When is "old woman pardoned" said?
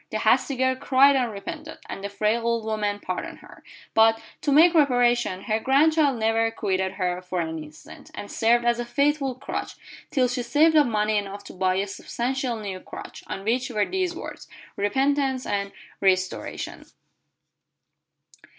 2.47-3.37